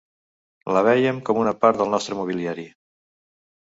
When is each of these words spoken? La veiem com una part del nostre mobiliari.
La 0.77 0.81
veiem 0.87 1.19
com 1.29 1.41
una 1.43 1.53
part 1.65 1.81
del 1.83 1.93
nostre 1.97 2.19
mobiliari. 2.21 2.67